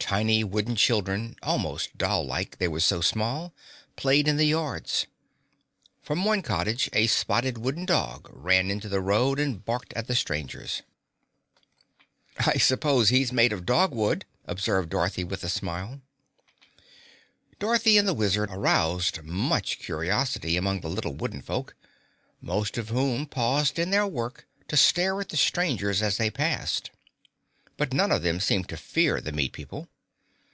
[0.00, 3.52] Tiny wooden children, almost doll like they were so small,
[3.94, 5.06] played in the yards.
[6.00, 10.16] From one cottage a spotted wooden dog ran into the road and barked at the
[10.16, 10.80] strangers.
[12.38, 16.00] "I suppose he's made of dog wood," observed Dorothy with a smile.
[17.58, 21.76] Dorothy and the Wizard aroused much curiosity among the little wooden folk,
[22.40, 26.90] most of whom paused in their work to stare at the strangers as they passed.
[27.76, 29.86] But none of them seemed to fear the meat people.